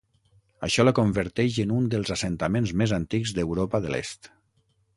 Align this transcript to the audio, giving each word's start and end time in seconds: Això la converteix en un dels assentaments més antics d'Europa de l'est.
Això 0.67 0.85
la 0.87 0.93
converteix 0.99 1.59
en 1.63 1.73
un 1.75 1.85
dels 1.93 2.13
assentaments 2.15 2.73
més 2.83 2.95
antics 2.99 3.35
d'Europa 3.39 3.83
de 3.85 3.93
l'est. 3.97 4.31